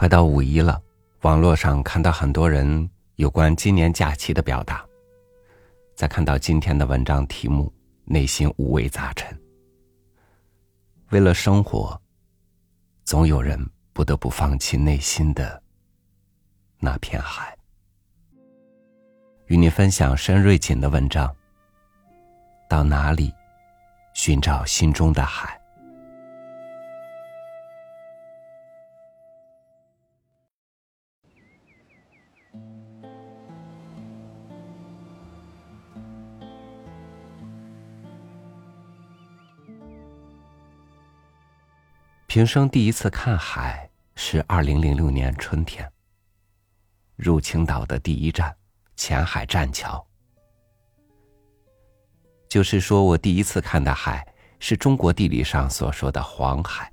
[0.00, 0.80] 快到五一了，
[1.20, 4.82] 网络上看到很多人有关今年假期的表达。
[5.94, 7.70] 再看到今天的文章题目，
[8.06, 9.38] 内心五味杂陈。
[11.10, 12.00] 为了生活，
[13.04, 15.62] 总有人不得不放弃内心的
[16.78, 17.54] 那片海。
[19.48, 21.30] 与你分享申瑞锦的文章。
[22.70, 23.30] 到哪里
[24.14, 25.59] 寻找心中的海？
[42.30, 45.84] 平生第一次看海是二零零六年春天。
[47.16, 48.56] 入青岛的第一站，
[48.94, 50.06] 前海栈桥。
[52.48, 54.24] 就是说我第一次看的海，
[54.60, 56.88] 是中国地理上所说的黄海。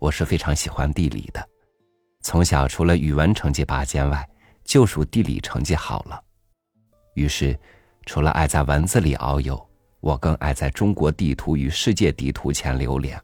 [0.00, 1.48] 我是非常喜欢地理的，
[2.22, 4.28] 从小除了语文成绩拔尖外，
[4.64, 6.20] 就属地理成绩好了。
[7.14, 7.56] 于是，
[8.06, 9.69] 除了爱在文字里遨游。
[10.00, 13.20] 我更爱在中国地图与世界地图前流连，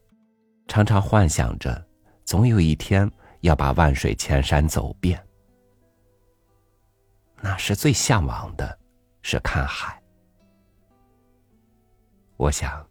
[0.69, 1.87] 常常幻想着，
[2.25, 3.11] 总有一天
[3.41, 5.21] 要把万水千山走遍。
[7.41, 8.79] 那时最向往的，
[9.23, 10.03] 是看海。
[12.37, 12.87] 我想，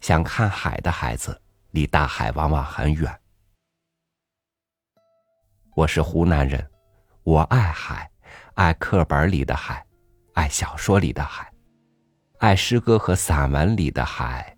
[0.00, 3.20] 想看海的孩子，离大海往往很远。
[5.74, 6.70] 我是湖南人，
[7.22, 8.10] 我爱海，
[8.54, 9.84] 爱课本里的海，
[10.34, 11.50] 爱小说里的海。
[12.44, 14.54] 爱诗歌和散文里的海，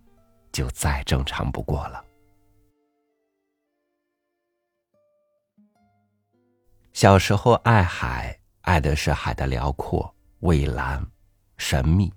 [0.51, 2.05] 就再正常不过了。
[6.93, 11.01] 小时候爱海，爱的是海的辽阔、蔚蓝、
[11.59, 12.13] 神秘。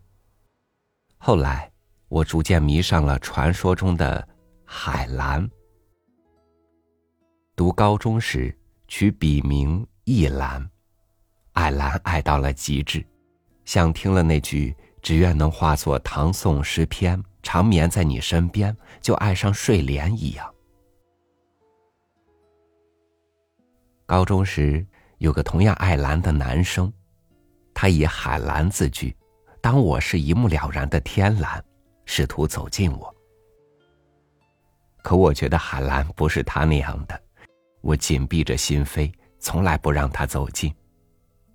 [1.20, 1.72] 后来，
[2.08, 4.28] 我逐渐迷上了传说中的
[4.66, 5.48] 海蓝。
[7.56, 10.67] 读高中时，取笔名一蓝，
[11.52, 13.05] 爱蓝爱到了极致，
[13.66, 14.76] 像听了那句。
[15.02, 20.54] 只愿能化作唐宋诗篇，长眠在你身边，就爱上睡莲一样。
[24.05, 24.86] 高中时
[25.20, 26.92] 有个同样爱蓝的男生，
[27.73, 29.15] 他以海蓝自居，
[29.61, 31.64] 当我是一目了然的天蓝，
[32.05, 33.16] 试图走近我。
[35.02, 37.20] 可我觉得海蓝不是他那样的，
[37.81, 40.73] 我紧闭着心扉，从来不让他走近，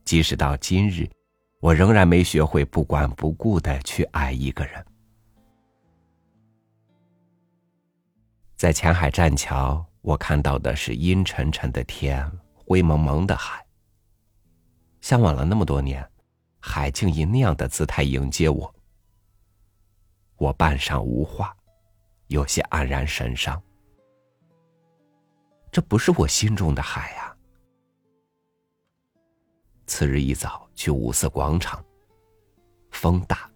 [0.04, 1.08] 即使到今日。
[1.64, 4.84] 我仍然没学会不管不顾的去爱一个人。
[8.54, 13.64] 在前海栈桥，我看到的是阴沉沉的天，灰蒙蒙的海。
[15.00, 16.06] 向往了那么多年，
[16.60, 18.74] 海竟以那样的姿态迎接我。
[20.36, 21.56] 我半晌无话，
[22.26, 23.58] 有些黯然神伤。
[25.72, 27.34] 这不是我心中的海呀。
[29.86, 31.84] 次日一早去五四广场。
[32.90, 33.50] 风大，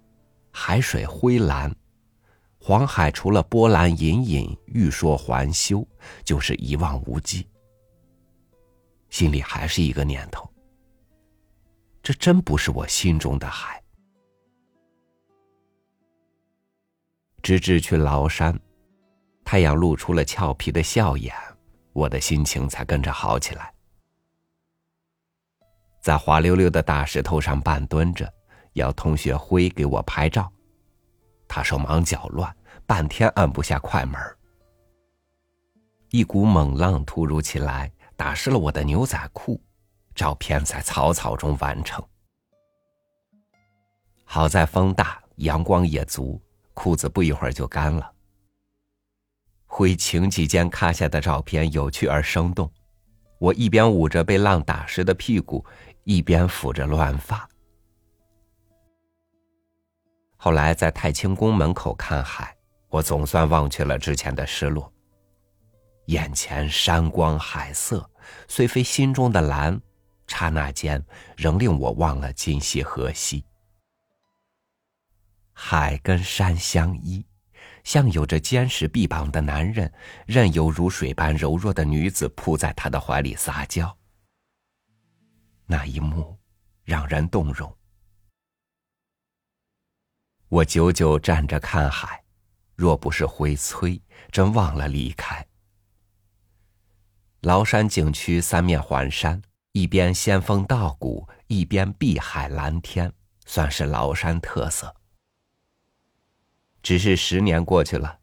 [0.51, 1.75] 海水灰蓝，
[2.59, 5.87] 黄海除了波澜隐隐、欲说还休，
[6.25, 7.47] 就是一望无际。
[9.11, 10.51] 心里还是一个念头：
[12.03, 13.83] 这真不是我心中的海。
[17.41, 18.59] 直至去崂山，
[19.45, 21.35] 太阳露出了俏皮的笑颜，
[21.93, 23.73] 我的心情才跟着好起来。
[26.08, 28.32] 在滑溜溜的大石头上半蹲着，
[28.72, 30.50] 要同学辉给我拍照，
[31.46, 32.50] 他手忙脚乱，
[32.86, 34.19] 半天按不下快门。
[36.08, 39.60] 一股猛浪突如其来，打湿了我的牛仔裤，
[40.14, 42.02] 照片在草草中完成。
[44.25, 46.40] 好在风大，阳光也足，
[46.72, 48.10] 裤子不一会儿就干了。
[49.66, 52.72] 辉情急间咔下的照片有趣而生动，
[53.38, 55.62] 我一边捂着被浪打湿的屁股。
[56.08, 57.46] 一边抚着乱发。
[60.38, 62.56] 后来在太清宫门口看海，
[62.88, 64.90] 我总算忘却了之前的失落。
[66.06, 68.10] 眼前山光海色，
[68.49, 69.78] 虽非心中的蓝，
[70.26, 71.05] 刹那间
[71.37, 73.44] 仍令我忘了今夕何夕。
[75.52, 77.22] 海跟山相依，
[77.84, 79.93] 像有着坚实臂膀的男人，
[80.25, 83.94] 任由如水般柔弱的女子扑在他的怀里撒娇。
[85.70, 86.38] 那一幕
[86.82, 87.76] 让人动容。
[90.49, 92.25] 我久久站着看海，
[92.75, 94.00] 若不是回催，
[94.32, 95.47] 真忘了离开。
[97.43, 99.43] 崂山景区三面环山，
[99.73, 103.12] 一边仙风道骨，一边碧海蓝天，
[103.44, 104.97] 算是崂山特色。
[106.82, 108.21] 只是十年过去了，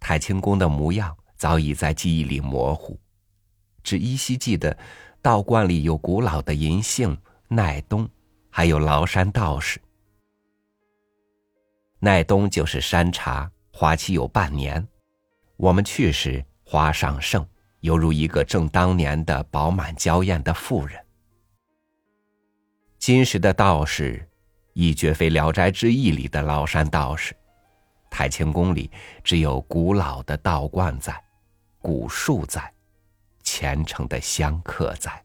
[0.00, 2.98] 太清宫的模样早已在记忆里模糊，
[3.84, 4.76] 只依稀记得
[5.28, 7.14] 道观里有古老的银杏、
[7.48, 8.08] 奈冬，
[8.48, 9.78] 还有崂山道士。
[11.98, 14.88] 奈冬就是山茶，花期有半年。
[15.58, 17.46] 我们去时花尚盛，
[17.80, 20.98] 犹如一个正当年的饱满娇艳的妇人。
[22.98, 24.26] 今时的道士，
[24.72, 27.36] 已绝非《聊斋志异》里的崂山道士。
[28.08, 28.90] 太清宫里
[29.22, 31.22] 只有古老的道观在，
[31.80, 32.72] 古树在，
[33.42, 35.22] 虔诚的香客在。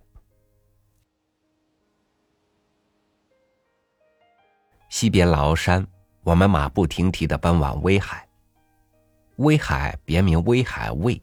[4.90, 5.86] 西边崂山，
[6.24, 8.28] 我们马不停蹄的奔往威海。
[9.38, 11.22] 威海别名威海卫，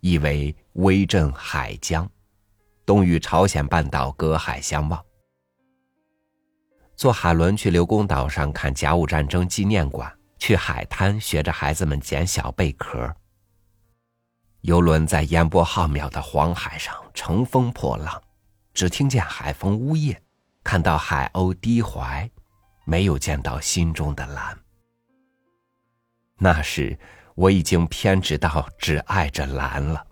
[0.00, 2.08] 意为威震海疆，
[2.84, 5.04] 东与朝鲜半岛隔海相望。
[6.96, 10.12] 坐海轮去刘公岛上看甲午战争纪念馆。
[10.38, 13.10] 去海滩学着孩子们捡小贝壳。
[14.66, 18.20] 游轮在烟波浩渺的黄海上乘风破浪，
[18.74, 20.20] 只听见海风呜咽，
[20.64, 22.28] 看到海鸥低怀，
[22.84, 24.58] 没有见到心中的蓝。
[26.36, 26.98] 那时
[27.36, 30.04] 我已经偏执到只爱着蓝了。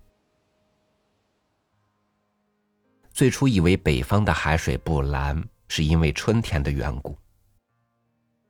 [3.12, 7.18] 最初以为北方的海水不蓝，是因为春天的缘故。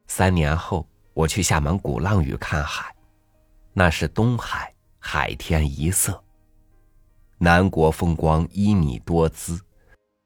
[0.07, 0.87] 三年后。
[1.15, 2.93] 我去厦门鼓浪屿看海，
[3.73, 4.74] 那是东海，
[5.07, 6.25] 海天一色。
[7.37, 9.61] 南国风光旖旎多姿，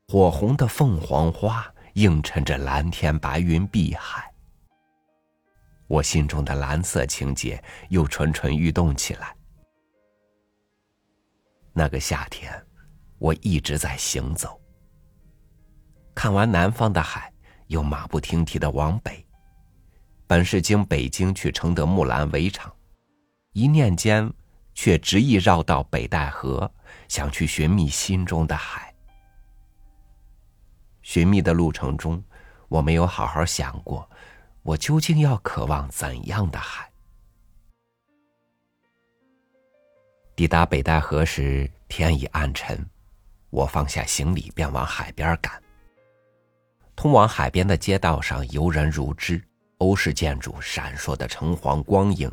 [0.06, 4.32] 火红的凤凰花映衬着蓝天白云碧海。
[5.88, 9.36] 我心中的蓝色情节又蠢蠢欲动起来。
[11.72, 12.50] 那个夏天，
[13.18, 14.60] 我一直在行走。
[16.14, 17.32] 看完南方的海，
[17.66, 19.26] 又马不停蹄的往北。
[20.28, 22.72] 本是经北京去承德木兰围场，
[23.54, 24.32] 一念间，
[24.80, 26.72] 却执意绕到北戴河，
[27.08, 28.94] 想去寻觅心中的海。
[31.02, 32.22] 寻觅的路程中，
[32.68, 34.08] 我没有好好想过，
[34.62, 36.88] 我究竟要渴望怎样的海。
[40.36, 42.88] 抵达北戴河时，天已暗沉，
[43.50, 45.60] 我放下行李，便往海边赶。
[46.94, 49.44] 通往海边的街道上，游人如织。
[49.78, 52.32] 欧式建筑闪烁的橙黄光影，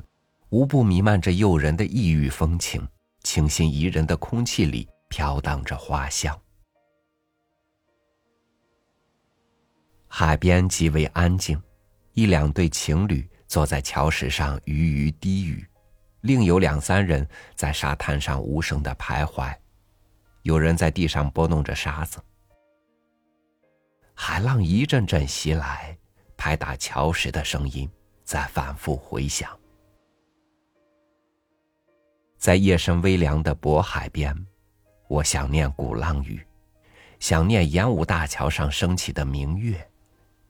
[0.56, 2.88] 无不弥漫着诱人的异域风情。
[3.24, 6.40] 清新宜人的空气里飘荡着花香。
[10.08, 11.62] 海边极为安静，
[12.14, 15.68] 一两对情侣坐在桥石上鱼鱼低语，
[16.22, 19.54] 另有两三人在沙滩上无声的徘徊，
[20.44, 22.18] 有人在地上拨弄着沙子。
[24.14, 25.98] 海浪一阵阵袭来。
[26.38, 27.90] 拍打桥石的声音
[28.24, 29.58] 在反复回响，
[32.46, 34.32] 在夜深微凉的渤海边，
[35.08, 36.46] 我想念鼓浪屿，
[37.20, 39.90] 想念演武大桥上升起的明月，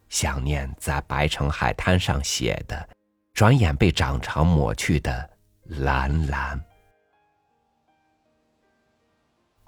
[0.09, 2.89] 想念在白城海滩上写的，
[3.33, 5.30] 转眼被涨潮抹去的
[5.63, 6.62] 蓝蓝。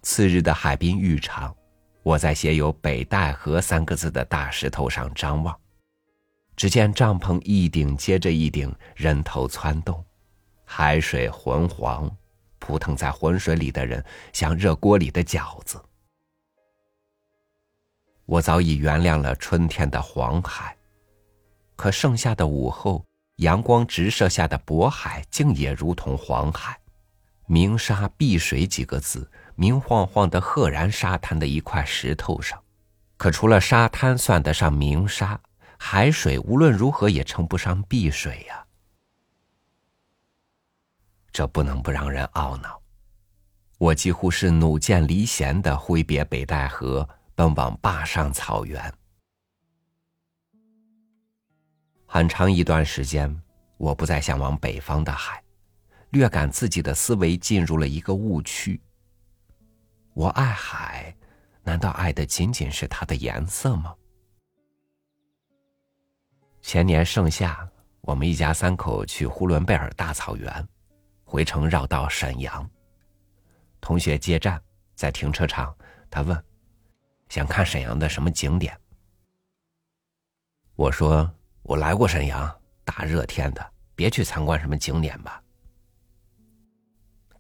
[0.02, 1.56] 次日的海滨浴场，
[2.04, 5.58] 我在写有“北戴河”三个字的大石头上张望。
[6.58, 10.04] 只见帐篷一顶接着一顶，人头攒动，
[10.66, 12.14] 海水浑黄，
[12.60, 15.82] 扑腾在浑水里的人像热锅里的饺子。
[18.26, 20.76] 我早已原谅了春天的黄海，
[21.76, 23.06] 可盛夏的午后，
[23.38, 26.78] 阳光直射下的渤海竟也如同黄海，
[27.46, 32.62] 明沙碧水几个字，明晃晃的赫然沙滩的一块石头上，
[33.16, 35.40] 可除了沙滩算得上明沙。
[35.80, 38.66] 海水无论如何也称不上碧水呀，
[41.38, 42.82] 这不能不让人懊恼。
[43.78, 48.92] 我几乎是弩箭离弦的挥别北戴河，奔往坝上草原。
[52.08, 53.40] 很长一段时间，
[53.78, 55.44] 我不再向往北方的海，
[56.10, 58.82] 略感自己的思维进入了一个误区。
[60.16, 61.16] 我爱海，
[61.62, 63.94] 难道爱的仅仅是它的颜色吗？
[66.64, 67.70] 前年盛夏，
[68.02, 70.68] 我们一家三口去呼伦贝尔大草原，
[71.28, 72.68] 回程绕道沈阳。
[73.82, 74.60] 同学接站，
[74.96, 75.76] 在停车场，
[76.10, 76.42] 他问
[77.28, 78.76] ：“想看沈阳的什么景点？”
[80.76, 81.30] 我说
[81.64, 82.50] ：“我来过沈阳，
[82.86, 85.44] 大热天的，别去参观什么景点吧。”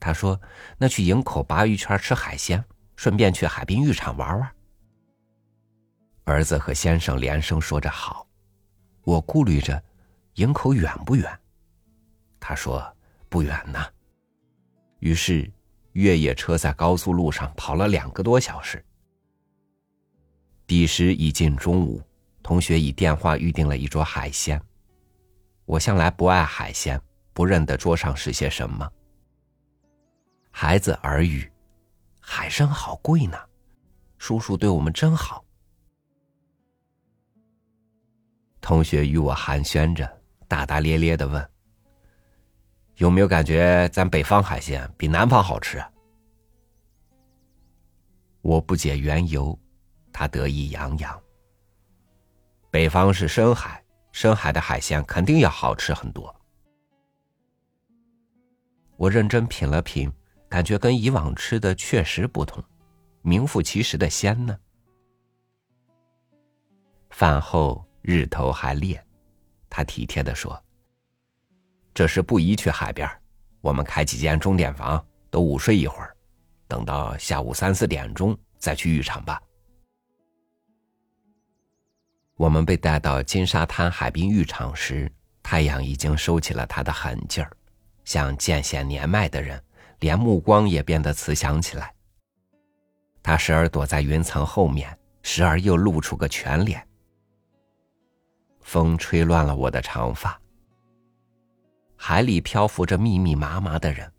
[0.01, 0.39] 他说
[0.77, 2.61] ：“那去营口鲅鱼圈吃海鲜，
[2.97, 4.51] 顺便去海滨浴场玩玩。”
[6.25, 8.27] 儿子和先生连声说着好。
[9.03, 9.81] 我顾虑着，
[10.33, 11.39] 营口远不远？
[12.37, 12.85] 他说
[13.29, 13.79] 不远呢。
[14.99, 15.49] 于是，
[15.93, 18.83] 越野车在高速路上跑了两个多小时。
[20.65, 22.01] 彼时已近中午，
[22.43, 24.61] 同学以电话预定了一桌海鲜。
[25.65, 26.99] 我向来不爱海鲜，
[27.33, 28.89] 不认得桌上是些什么。
[30.51, 31.49] 孩子耳语
[32.19, 33.37] ：“海参好贵呢，
[34.17, 35.45] 叔叔对我们真好。”
[38.59, 41.49] 同学与我寒暄着，大大咧咧的问
[42.97, 45.83] ：“有没有感觉咱北方海鲜比南方好吃？”
[48.41, 49.57] 我不解缘由，
[50.13, 51.21] 他得意洋洋
[52.69, 56.35] ：“北方是深海。”深海的海鲜肯定要好吃很多。
[58.95, 60.11] 我认真品了品，
[60.49, 62.63] 感觉跟以往吃的确实不同，
[63.21, 64.57] 名副其实的鲜呢。
[67.11, 69.05] 饭后日头还烈，
[69.69, 70.59] 他体贴的说
[71.97, 73.09] ：“这时不宜去海边，
[73.59, 76.15] 我们开几间钟点房，都午睡一会儿，
[76.67, 79.41] 等到下午三四点钟再去浴场吧。”
[82.37, 85.11] 我们被带到金沙滩海滨浴场时，
[85.41, 87.51] 太阳已经收起了它的狠劲儿，
[88.05, 89.59] 像渐显年迈的人，
[90.01, 91.91] 连目光也变得慈祥起来。
[93.23, 96.87] 他时而躲在云层后面，时而又露出个全脸。
[98.61, 100.39] 风吹乱了我的长发。
[101.97, 104.09] 海里漂浮着密密麻麻的人，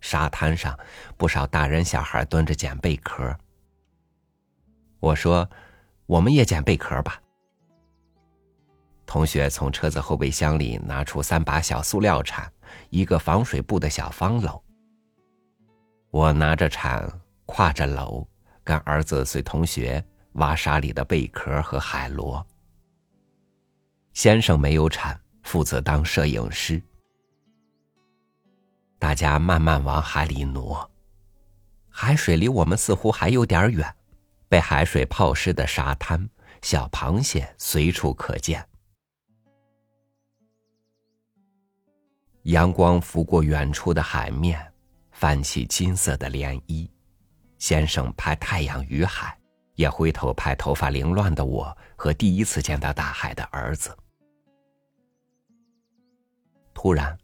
[0.00, 0.76] 沙滩上
[1.16, 3.36] 不少大人小孩蹲着捡贝壳。
[4.98, 5.48] 我说
[6.06, 7.20] ：“我们也捡贝壳吧。”
[9.06, 12.50] 同学从车子后备箱里拿出三把小塑料铲，
[12.90, 14.60] 一个防水布的小方篓。
[16.10, 17.08] 我拿着铲，
[17.46, 18.26] 挎着篓，
[18.64, 22.44] 跟儿子随同学挖沙里的贝壳和海螺。
[24.14, 26.82] 先生没有铲，负责当摄影师。
[29.06, 30.90] 大家慢慢往海里挪，
[31.88, 33.94] 海水离我们似乎还有点远，
[34.48, 36.28] 被海水泡湿的沙滩，
[36.60, 38.68] 小螃蟹随处可见。
[42.42, 44.72] 阳光拂过远处的海面，
[45.12, 46.90] 泛起金色的涟漪。
[47.58, 49.38] 先生拍太阳与海，
[49.76, 53.96] 也回头拍头发凌乱的我和第一次见到大海的儿子。
[56.74, 57.16] 突然，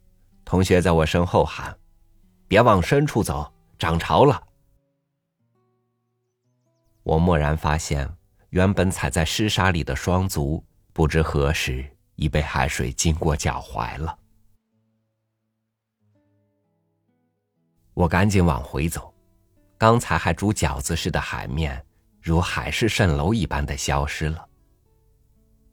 [0.53, 1.75] 同学在我身后喊
[2.47, 4.49] ：“别往深处走，涨潮了！”
[7.05, 8.07] 我蓦然发现，
[8.51, 11.83] 原本踩在湿沙里的双足，不知何时
[12.17, 14.19] 已被海水浸过脚踝了。
[17.95, 19.15] 我赶紧往回走，
[19.79, 21.83] 刚才还煮饺子似的海面，
[22.21, 24.47] 如海市蜃楼一般的消失了。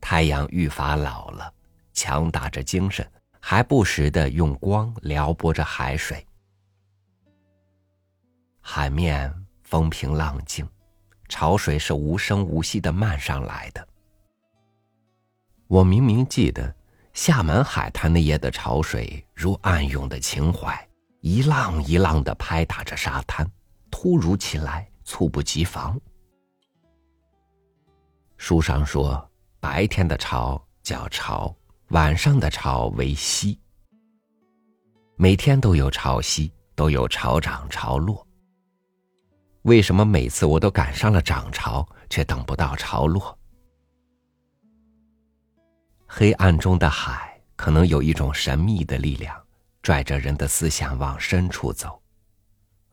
[0.00, 1.52] 太阳愈发老了，
[1.92, 3.06] 强打着精神，
[3.40, 6.24] 还不时的用光撩拨着海水。
[8.60, 10.68] 海面风平浪静，
[11.28, 13.86] 潮水是无声无息的漫上来的。
[15.66, 16.72] 我明明记得，
[17.12, 20.88] 厦门海滩那夜的潮水如暗涌的情怀。
[21.22, 23.46] 一浪一浪的拍打着沙滩，
[23.90, 26.00] 突如其来，猝不及防。
[28.38, 29.30] 书上说，
[29.60, 31.54] 白天的潮叫潮，
[31.90, 33.58] 晚上的潮为汐。
[35.16, 38.24] 每天都有潮汐，都有潮涨潮落。
[39.62, 43.36] 为什么每次我都赶上了涨潮，却等不到潮落？
[46.06, 49.36] 黑暗中的海，可能有一种神秘的力量。
[49.82, 52.00] 拽着人的思想往深处走，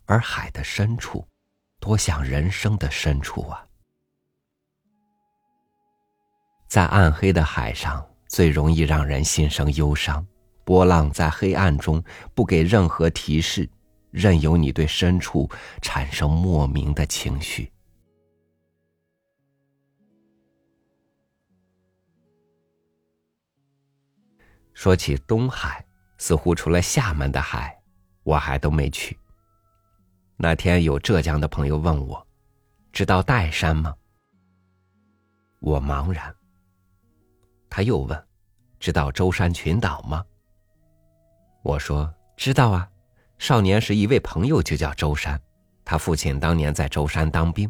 [0.06, 1.28] 而海的深处，
[1.82, 3.68] 多像人生的深处啊！
[6.70, 10.26] 在暗黑的海上，最容易让人心生忧伤。
[10.64, 12.04] 波浪在黑暗中
[12.36, 13.70] 不给任何提示，
[14.12, 15.50] 任由你对深处
[15.82, 17.72] 产生莫名的情绪。
[24.74, 25.88] 说起东海。
[26.20, 27.80] 似乎除了厦门的海，
[28.24, 29.16] 我还都没去。
[30.36, 32.28] 那天有浙江的朋友问我
[32.92, 33.96] ：“知道岱山吗？”
[35.62, 36.37] 我茫然。
[37.70, 38.28] 他又问
[38.80, 40.24] ：“知道舟山群岛吗？”
[41.64, 42.88] 我说：“知道啊，
[43.38, 45.40] 少年时一位朋友就叫舟山，
[45.84, 47.70] 他父亲当年在舟山当兵。”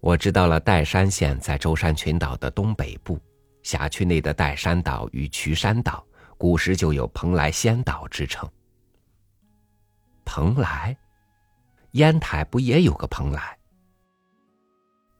[0.00, 3.18] 我知道了，岱山县在舟山群岛的东北部。
[3.64, 6.06] 辖区内的岱山岛与渠山岛，
[6.38, 8.48] 古时就有蓬莱仙岛之称。
[10.24, 10.96] 蓬莱，
[11.90, 13.57] 烟台不也有个蓬莱？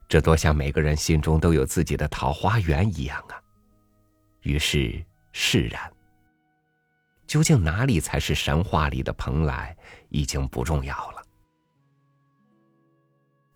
[0.09, 3.37] 这多像每个人心中都有自己的桃花源一样啊！
[4.41, 5.93] 于是释然。
[7.27, 9.77] 究竟哪里才是神话里的蓬莱，
[10.09, 11.23] 已经不重要了。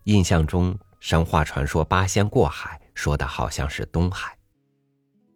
[0.03, 4.37] 印象中，神话传说八仙过海，说的好像是东海。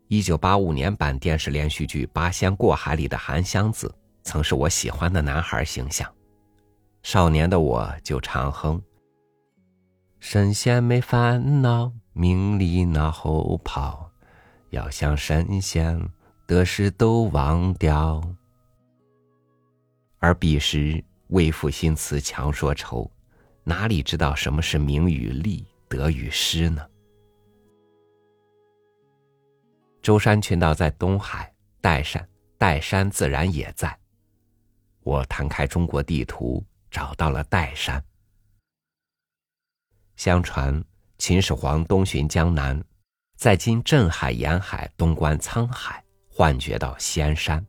[0.07, 6.07] 一九八五年版电视连续剧《八仙过海》里的韩湘子，曾是我喜欢的男孩形象。
[7.01, 8.79] 少年的我就常哼
[10.29, 14.11] ：“神仙没烦恼，名利脑后跑，
[14.71, 15.97] 要想神仙，
[16.45, 18.21] 得失都忘掉。”
[20.19, 23.09] 而彼时为赋新词强说愁，
[23.63, 26.85] 哪里知道什么是名与利、得与失呢？
[30.01, 31.49] 舟山群岛在东海，
[31.81, 32.27] 岱山，
[32.59, 33.97] 岱山自然也在。
[35.03, 38.03] 我摊开中国地图，找到了岱山。
[40.17, 40.83] 相传
[41.19, 42.83] 秦始皇东巡江南，
[43.37, 47.63] 在今镇海沿海东观沧海，幻觉到仙山。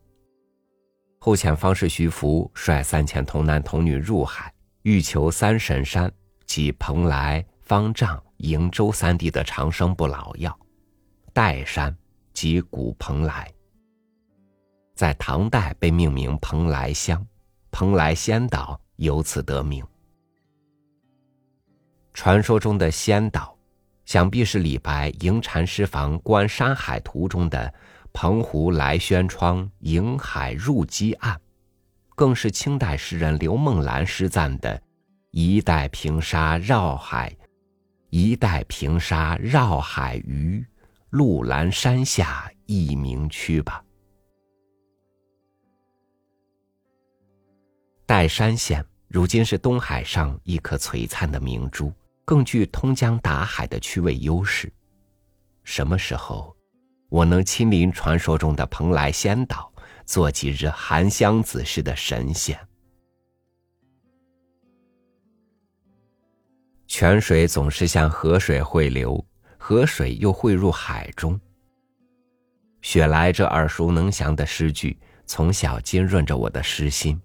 [1.21, 4.51] 后遣方士徐福率三千童男童女入海，
[4.81, 6.11] 欲求三神山
[6.47, 10.59] 及蓬莱、方丈、瀛洲三地的长生不老药，
[11.35, 11.95] 岱山。
[12.33, 13.53] 即古蓬莱，
[14.95, 17.27] 在唐代被命名蓬莱乡，
[17.73, 19.85] 蓬莱仙岛由此得名。
[22.19, 23.57] 传说中的仙岛，
[24.05, 27.73] 想必是李白《迎禅师房观山海图》中的
[28.13, 31.41] “澎湖来轩窗，迎海入鸡岸”，
[32.17, 34.83] 更是清代诗人刘梦兰诗赞的
[35.31, 37.33] “一代平沙绕海，
[38.11, 40.67] 一代平沙绕海鱼”。
[41.11, 43.81] 鹿兰山下一名区吧。
[48.09, 51.93] 岱山县如今是东海上一颗璀璨的明珠，
[52.29, 54.71] 更具通江达海的区位优势。
[55.65, 56.55] 什么时候，
[57.09, 59.73] 我能亲临传说中的蓬莱仙岛，
[60.05, 62.61] 做几日韩湘子似的神仙？
[66.87, 69.25] 泉水总是向河水汇流。
[69.57, 71.41] 河水又汇入海中。
[72.83, 77.19] 雪莱这耳熟能详的诗句，从小浸润着我的诗心。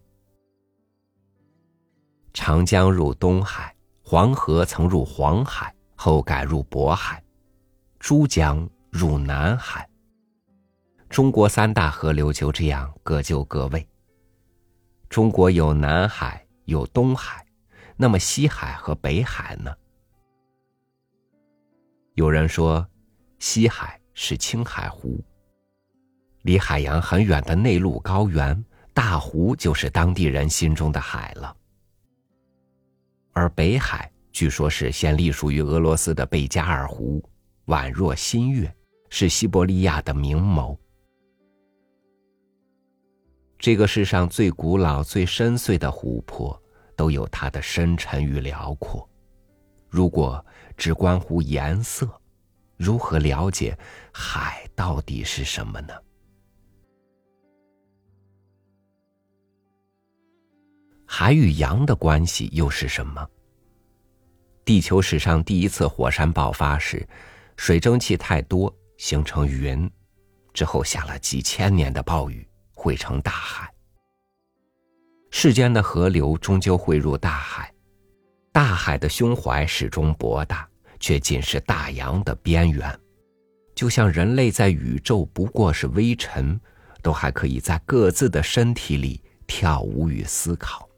[2.33, 3.72] 长江入东海，
[4.13, 7.19] 黄河曾入黄海，后改入渤海，
[7.97, 9.89] 珠江入南海。
[11.09, 13.89] 中国三大河流就这样各就各位。
[15.09, 17.43] 中国有南海，有东海，
[17.97, 19.73] 那么西海和北海呢？
[22.13, 22.87] 有人说，
[23.39, 25.19] 西海是青海湖。
[26.43, 31.57] 离海洋很远的内陆高原大湖，就是当地人心中的海了。
[33.33, 37.21] 而北海，据说是现隶属于俄罗斯的贝加尔湖，
[37.65, 38.73] 宛若新月，
[39.09, 40.77] 是西伯利亚的明眸。
[43.57, 46.61] 这个世上最古老、最深邃的湖泊，
[46.95, 49.07] 都有它的深沉与辽阔。
[49.89, 50.45] 如果
[50.77, 52.09] 只关乎颜色，
[52.77, 53.77] 如何了解
[54.11, 55.93] 海到底是什么呢？
[61.15, 63.23] 海与洋的关系又是什么？
[64.65, 67.07] 地球史上第一次火山爆发时，
[67.55, 69.87] 水蒸气太多形成云，
[70.55, 73.71] 之后下了几千年的暴雨，汇成大海。
[75.29, 77.71] 世间的河流终究汇入大海。
[78.51, 80.67] 大海的胸怀始终博大，
[80.99, 82.99] 却仅是大洋的边缘。
[83.75, 86.59] 就像人类在宇宙不过是微尘，
[87.03, 90.89] 都还可以在各自的身体里跳舞与思考。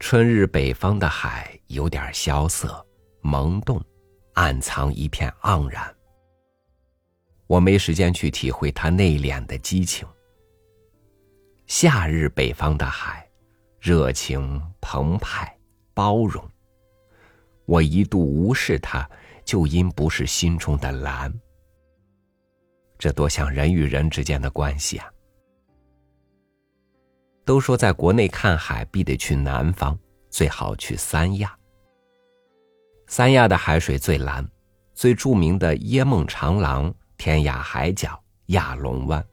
[0.00, 2.86] 春日北方的海有点萧瑟、
[3.20, 3.82] 萌动，
[4.34, 5.94] 暗藏一片盎然。
[7.48, 10.06] 我没时间去体会它内敛的激情。
[11.66, 13.24] 夏日北方的海。
[13.80, 15.56] 热情澎湃，
[15.94, 16.44] 包容。
[17.64, 19.08] 我一度无视它，
[19.44, 21.32] 就因不是心中的蓝。
[22.98, 25.08] 这多像人与人之间的关系啊！
[27.48, 31.56] 都说在国内看海必得去南方，最好去三亚。
[33.06, 34.46] 三亚的海水最蓝，
[34.92, 39.24] 最著名的椰梦长廊、天涯海角、亚龙湾，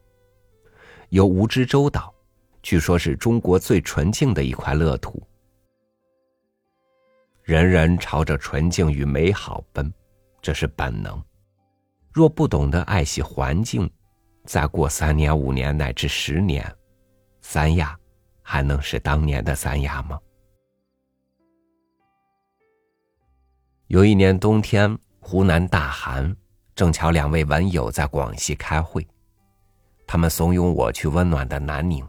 [1.09, 2.15] 有蜈支洲岛。
[2.63, 5.21] 据说是中国最纯净的一块乐土，
[7.43, 9.93] 人人朝着纯净与美好奔，
[10.41, 11.21] 这是本能。
[12.13, 13.91] 若不懂得爱惜环境，
[14.45, 16.73] 再过三年、五年乃至十年，
[17.41, 17.93] 三亚
[18.47, 20.19] 还能是当年的三亚吗？
[23.87, 26.33] 有一年冬天，湖南大寒，
[26.75, 29.05] 正巧两位文友在广西开会，
[30.05, 32.07] 他们怂恿我去温暖的南宁，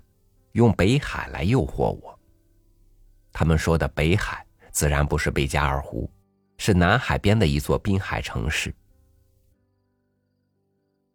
[0.53, 2.21] 用北海来诱惑我。
[3.33, 6.11] 他们说的北海，自然不是贝加尔湖，
[6.59, 8.75] 是南海边的一座滨海城市。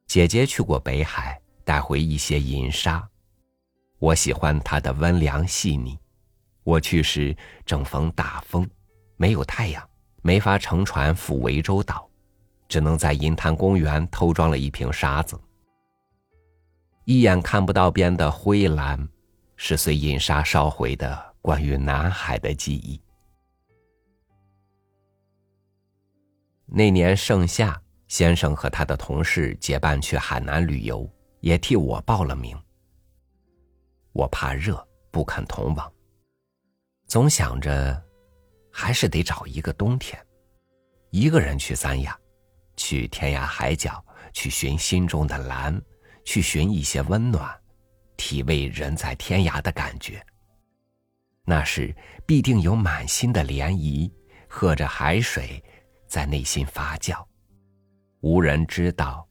[0.07, 3.07] 姐姐去过北海，带回一些银沙，
[4.01, 5.95] 我喜欢它的温凉细腻。
[6.63, 7.37] 我去时
[7.67, 8.67] 正逢大风，
[9.15, 9.87] 没有太阳，
[10.23, 12.09] 没法乘船赴涠洲岛，
[12.67, 15.39] 只能在银滩公园偷装了一瓶沙子。
[17.05, 19.07] 一眼看不到边的灰蓝，
[19.55, 22.99] 是随银沙烧毁的关于南海的记忆。
[26.65, 31.07] 那年盛夏，先生和他的同事结伴去海南旅游，
[31.41, 32.57] 也替我报了名。
[34.13, 35.91] 我怕热，不肯同往。
[37.07, 38.01] 总想着，
[38.71, 40.17] 还是得找一个冬天，
[41.09, 42.17] 一个人去三亚，
[42.75, 45.81] 去天涯海角，去寻心中的蓝，
[46.23, 47.53] 去寻一些温暖，
[48.17, 50.25] 体味人在天涯的感觉。
[51.43, 51.93] 那时
[52.25, 54.11] 必定有满心的涟漪，
[54.47, 55.61] 和着海水，
[56.07, 57.25] 在内心发酵，
[58.21, 59.27] 无人知道，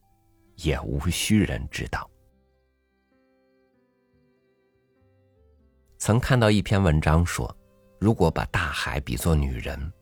[0.56, 2.10] 也无需人知道。
[6.00, 7.54] 曾看到一篇文章说。
[7.98, 9.92] 如果把大海比作女人，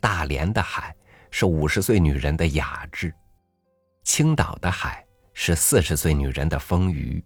[0.00, 0.92] 大连的海
[1.30, 3.14] 是五十岁女人的雅致，
[4.02, 7.22] 青岛的海是四十岁女人的丰腴，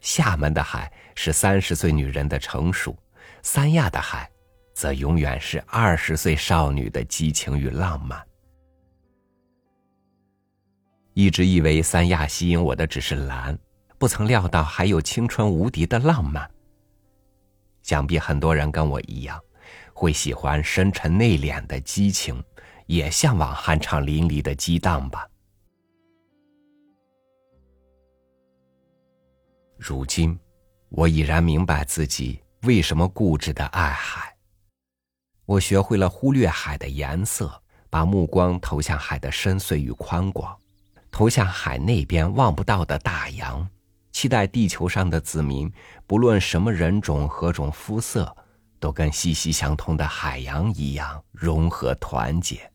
[0.00, 2.94] 厦门的海是三十岁女人的成熟，
[3.42, 4.30] 三亚的海
[4.74, 8.22] 则永远是二十岁少女的激情与浪漫。
[11.14, 13.58] 一直以为三亚吸引我的只是蓝，
[13.96, 16.46] 不曾料到还有青春无敌的浪漫。
[17.88, 19.40] 想必很多人跟我一样，
[19.94, 22.44] 会喜欢深沉内敛的激情，
[22.84, 25.26] 也向往酣畅淋漓的激荡吧。
[29.78, 30.38] 如今，
[30.90, 34.36] 我已然明白自己为什么固执的爱海。
[35.46, 37.50] 我学会了忽略海的颜色，
[37.88, 40.54] 把目光投向海的深邃与宽广，
[41.10, 43.66] 投向海那边望不到的大洋。
[44.18, 45.72] 期待地球上的子民，
[46.04, 48.36] 不论什么人种、何种肤色，
[48.80, 52.68] 都跟息息相通的海洋一样融合团结。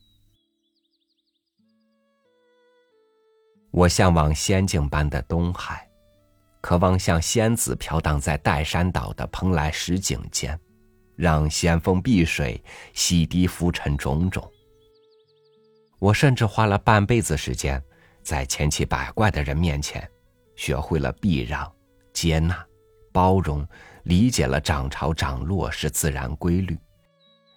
[3.71, 5.85] 我向往仙境般的东海，
[6.61, 10.57] 渴望像仙子飘荡在岱山岛的蓬莱石景间，
[11.17, 14.49] 让仙风碧水洗涤浮尘种种。
[15.99, 17.83] 我甚至花了半辈子时间，
[18.21, 20.09] 在千奇百怪的人面前。
[20.55, 21.71] 学会了避让、
[22.13, 22.65] 接纳、
[23.11, 23.67] 包容，
[24.03, 26.77] 理解了涨潮涨落是自然规律，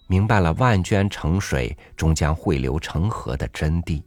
[0.08, 4.02] 明白了万涓成水终将汇流成河的真谛，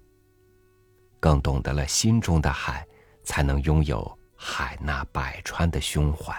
[1.20, 2.88] 更懂得了心中的海
[3.24, 6.34] 才能拥有海纳百川的胸怀。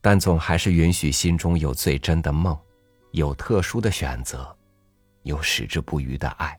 [0.00, 2.58] 但总还是允许心中有最真的梦，
[3.12, 4.56] 有特殊的选择，
[5.22, 6.58] 有矢志不渝的爱。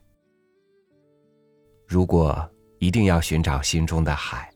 [1.86, 2.50] 如果。
[2.80, 4.50] 一定要寻找心中的海，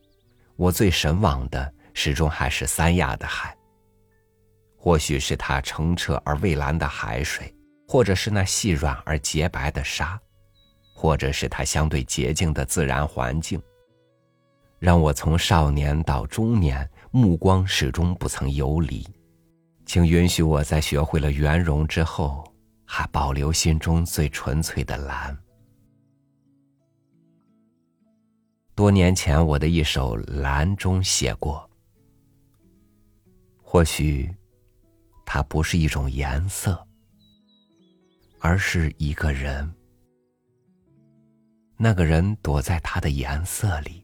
[0.56, 3.56] 我最神往的始终还是三亚的海。
[4.78, 7.54] 或许是它澄澈而蔚蓝的海水，
[7.88, 10.20] 或者是那细软而洁白的沙，
[10.94, 13.62] 或者是它相对洁净的自然环境，
[14.80, 19.08] 让我从少年到中年，目光始终不曾游离。
[19.86, 22.44] 请允许我在学会了圆融之后，
[22.86, 25.38] 还保留心中最纯粹的蓝。
[28.76, 31.70] 多年前，我的一首《蓝》中写过
[33.62, 34.36] ：“或许，
[35.24, 36.88] 它不是一种颜色，
[38.40, 39.72] 而是一个人。
[41.78, 44.04] 那个人躲在他的颜色里，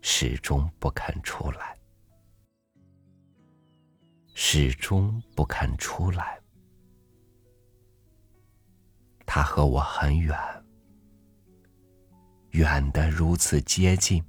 [0.00, 1.76] 始终不肯出来，
[4.32, 6.38] 始终不肯出来。
[9.26, 10.38] 他和我很远。”
[12.52, 14.22] 远的如此接近，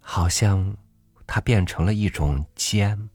[0.00, 0.76] 好像
[1.28, 3.08] 它变成了一种尖，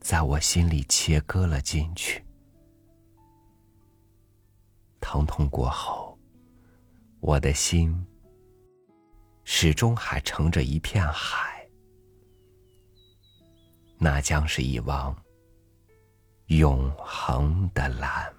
[0.00, 2.24] 在我心里切割了进去。
[5.00, 6.16] 疼痛过后，
[7.18, 8.06] 我的心
[9.42, 11.68] 始终还盛着一片海，
[13.98, 15.12] 那将是一汪
[16.46, 18.32] 永恒的蓝。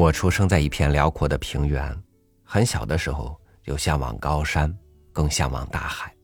[0.00, 1.94] 我出生在一片辽阔的平原，
[2.42, 4.74] 很小的时候就向往高山，
[5.12, 6.16] 更向往大海。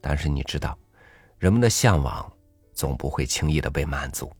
[0.00, 0.78] 但是你知道，
[1.36, 2.32] 人们的向往
[2.72, 4.34] 总不会轻易的被满足，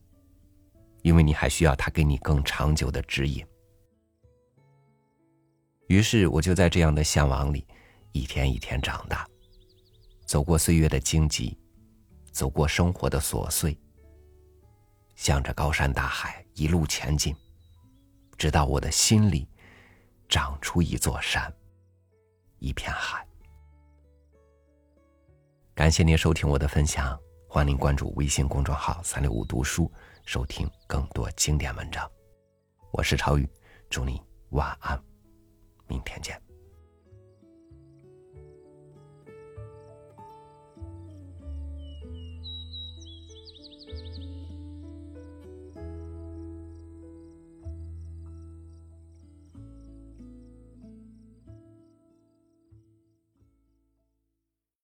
[1.03, 3.45] 因为你还需要他给你更长久的指引。
[5.87, 7.63] 于是我就在这样的向往里，
[8.11, 9.23] 一天一天长大，
[10.25, 11.55] 走过岁月的荆棘，
[12.31, 13.77] 走过生活的琐碎，
[15.15, 17.35] 向着高山大海一路前进。
[18.37, 19.47] 直到我的心里
[20.29, 21.51] 长出一座山，
[22.59, 23.25] 一片海。
[25.73, 29.91] 感谢您收听我的分享，欢迎关注微信公众号“三六五读书”，
[30.25, 32.09] 收听更多经典文章。
[32.91, 33.49] 我是超宇，
[33.89, 35.01] 祝你晚安，
[35.87, 36.46] 明天见。